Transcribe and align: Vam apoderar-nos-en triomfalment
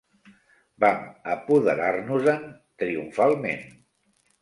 Vam 0.83 1.03
apoderar-nos-en 1.35 2.51
triomfalment 2.83 3.65